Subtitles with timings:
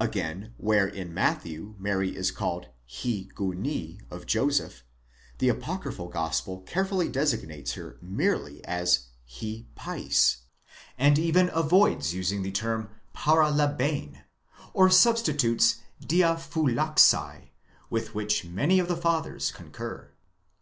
[0.00, 4.82] Again, where in Matthew Mary is called ἡ γυνὴ of Joseph,
[5.36, 10.36] the apocryphal Gospel carefully designates her merely as ἡ παῖς,
[10.96, 14.22] and even avoids using the term παραλαβεῖν
[14.72, 17.50] or substitutes διαφυλάξαι,
[17.90, 20.10] with which many of the Fathers concur.